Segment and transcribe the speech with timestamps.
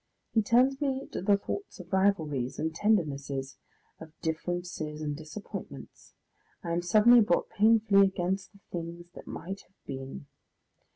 [0.33, 3.59] He turns me to the thought of rivalries and tendernesses,
[3.99, 6.15] of differences and disappointments.
[6.63, 10.25] I am suddenly brought painfully against the things that might have been.